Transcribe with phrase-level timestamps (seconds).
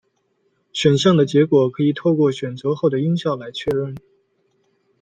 [0.73, 3.95] 选项的结果可以透过选择后的音效来确认。